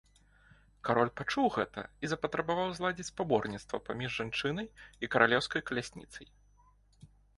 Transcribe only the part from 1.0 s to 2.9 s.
пачуў гэта і запатрабаваў